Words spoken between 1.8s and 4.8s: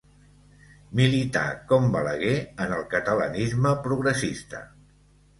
Balaguer, en el catalanisme progressista.